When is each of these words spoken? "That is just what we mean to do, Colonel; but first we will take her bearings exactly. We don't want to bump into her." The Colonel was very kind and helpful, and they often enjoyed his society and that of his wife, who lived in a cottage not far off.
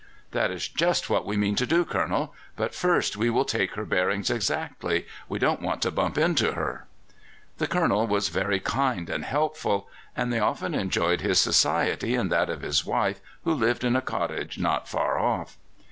"That 0.31 0.49
is 0.49 0.67
just 0.67 1.11
what 1.11 1.27
we 1.27 1.37
mean 1.37 1.53
to 1.57 1.67
do, 1.67 1.85
Colonel; 1.85 2.33
but 2.55 2.73
first 2.73 3.17
we 3.17 3.29
will 3.29 3.45
take 3.45 3.75
her 3.75 3.85
bearings 3.85 4.31
exactly. 4.31 5.05
We 5.29 5.37
don't 5.37 5.61
want 5.61 5.83
to 5.83 5.91
bump 5.91 6.17
into 6.17 6.53
her." 6.53 6.87
The 7.59 7.67
Colonel 7.67 8.07
was 8.07 8.29
very 8.29 8.59
kind 8.59 9.11
and 9.11 9.23
helpful, 9.23 9.87
and 10.17 10.33
they 10.33 10.39
often 10.39 10.73
enjoyed 10.73 11.21
his 11.21 11.39
society 11.39 12.15
and 12.15 12.31
that 12.31 12.49
of 12.49 12.61
his 12.63 12.83
wife, 12.83 13.19
who 13.43 13.53
lived 13.53 13.83
in 13.83 13.95
a 13.95 14.01
cottage 14.01 14.57
not 14.57 14.89
far 14.89 15.19
off. 15.19 15.59